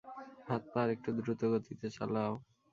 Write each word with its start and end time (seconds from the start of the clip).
হাত 0.47 0.63
পা 0.71 0.79
আরেকটু 0.83 1.09
দ্রুত 1.17 1.41
গতিতে 1.53 1.87
চালাও! 1.95 2.33